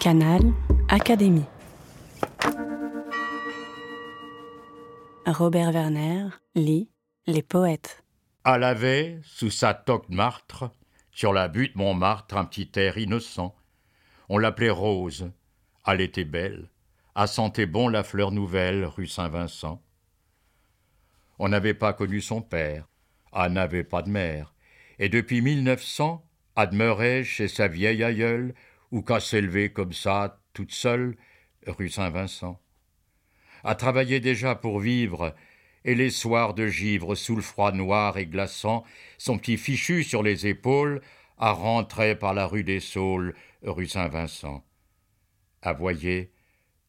[0.00, 0.52] Canal
[0.88, 1.46] Académie.
[5.26, 6.88] Robert Werner lit
[7.26, 8.04] Les poètes.
[8.44, 10.70] À laver, sous sa toque martre,
[11.10, 13.56] sur la butte Montmartre, un petit air innocent.
[14.28, 15.32] On l'appelait Rose.
[15.84, 16.70] Elle était belle.
[17.16, 19.82] À sentait bon la fleur nouvelle, rue Saint-Vincent.
[21.40, 22.86] On n'avait pas connu son père.
[23.32, 24.54] Elle n'avait pas de mère.
[25.00, 26.24] Et depuis 1900,
[26.54, 28.54] admeurait chez sa vieille aïeule,
[28.90, 31.16] ou qu'à s'élever comme ça, toute seule,
[31.66, 32.60] rue Saint-Vincent.
[33.64, 35.34] A travaillé déjà pour vivre,
[35.84, 38.84] et les soirs de givre sous le froid noir et glaçant,
[39.18, 41.00] son petit fichu sur les épaules,
[41.36, 44.64] à rentrer par la rue des Saules, rue Saint-Vincent.
[45.62, 46.32] À voyer,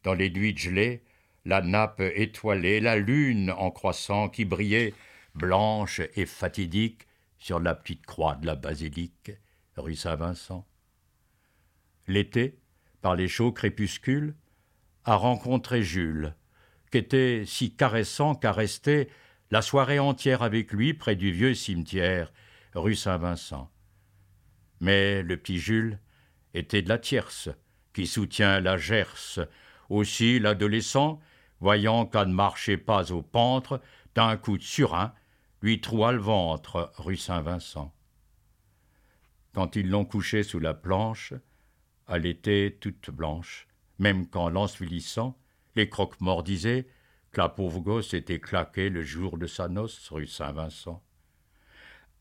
[0.04, 1.04] dans les nuits gelées,
[1.46, 4.94] la nappe étoilée, la lune en croissant qui brillait,
[5.36, 9.32] blanche et fatidique, sur la petite croix de la basilique,
[9.78, 10.69] rue Saint-Vincent
[12.10, 12.60] l'été,
[13.02, 14.36] par les chauds crépuscules,
[15.06, 16.36] a rencontré Jules,
[16.92, 19.10] qu'était si caressant qu'à rester
[19.52, 22.32] la soirée entière avec lui près du vieux cimetière,
[22.76, 23.72] rue Saint-Vincent.
[24.82, 26.00] Mais le petit Jules
[26.54, 27.50] était de la tierce,
[27.94, 29.40] qui soutient la gerce.
[29.90, 31.20] Aussi l'adolescent,
[31.60, 33.82] voyant qu'elle ne marchait pas au pentre,
[34.16, 35.14] d'un coup de surin,
[35.62, 37.94] lui troua le ventre, rue Saint-Vincent.
[39.54, 41.34] Quand ils l'ont couché sous la planche,
[42.10, 43.68] elle était toute blanche,
[44.00, 45.38] même quand, l'ensuilissant,
[45.76, 46.88] les croque-morts disaient
[47.32, 51.04] que la pauvre gosse était claquée le jour de sa noce rue Saint-Vincent.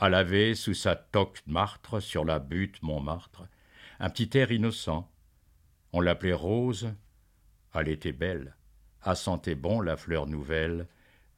[0.00, 3.48] Elle avait, sous sa toque martre, sur la butte Montmartre,
[3.98, 5.11] un petit air innocent.
[5.92, 6.92] On l'appelait Rose.
[7.75, 8.55] Elle était belle.
[9.03, 10.86] A sentait bon la fleur nouvelle,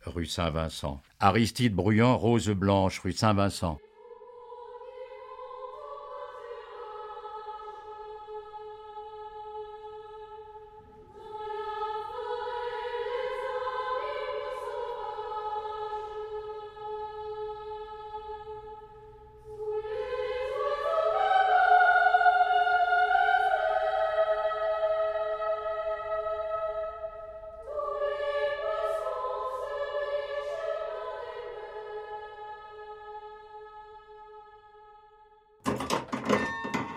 [0.04, 1.00] rue Saint-Vincent.
[1.20, 3.78] Aristide Bruyant, Rose Blanche, rue Saint-Vincent.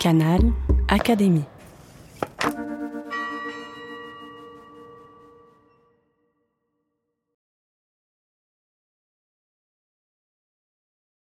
[0.03, 0.52] Canal
[0.90, 1.46] Académie.